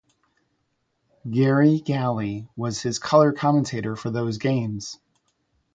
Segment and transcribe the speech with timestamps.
[1.29, 4.97] Garry Galley was his color commentator for those games.